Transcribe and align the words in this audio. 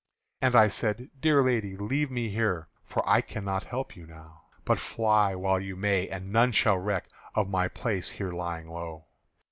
And 0.41 0.55
I 0.55 0.67
said: 0.67 1.11
"Dear 1.19 1.43
Lady, 1.43 1.77
leave 1.77 2.09
me 2.09 2.29
here, 2.31 2.67
For 2.83 3.07
I 3.07 3.21
cannot 3.21 3.65
help 3.65 3.95
you 3.95 4.07
now; 4.07 4.45
But 4.65 4.79
fly 4.79 5.35
while 5.35 5.59
you 5.59 5.75
may, 5.75 6.07
and 6.09 6.31
none 6.33 6.53
shall 6.53 6.79
reck 6.79 7.05
Of 7.35 7.47
my 7.47 7.67
place 7.67 8.09
here 8.09 8.31
lying 8.31 8.67
low." 8.67 9.05